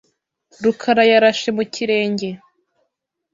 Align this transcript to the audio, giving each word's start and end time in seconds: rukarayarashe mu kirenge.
rukarayarashe 0.63 1.49
mu 1.57 1.63
kirenge. 1.73 2.29